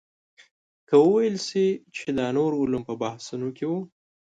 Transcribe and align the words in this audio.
که 0.87 0.95
وویل 1.03 1.35
شي 1.47 1.65
چې 1.95 2.07
دا 2.17 2.27
نور 2.37 2.51
علوم 2.61 2.81
په 2.89 2.93
بحثونو 3.01 3.47
کې 3.57 3.65
وو. 3.69 3.79